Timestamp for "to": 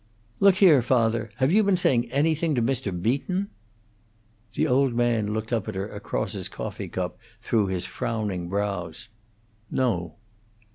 2.55-2.61